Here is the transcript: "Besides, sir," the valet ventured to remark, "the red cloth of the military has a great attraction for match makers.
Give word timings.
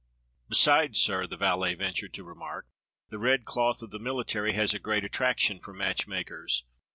"Besides, 0.49 0.99
sir," 0.99 1.27
the 1.27 1.37
valet 1.37 1.75
ventured 1.75 2.11
to 2.15 2.23
remark, 2.23 2.65
"the 3.09 3.19
red 3.19 3.45
cloth 3.45 3.83
of 3.83 3.91
the 3.91 3.99
military 3.99 4.53
has 4.53 4.73
a 4.73 4.79
great 4.79 5.03
attraction 5.03 5.59
for 5.59 5.73
match 5.73 6.07
makers. 6.07 6.65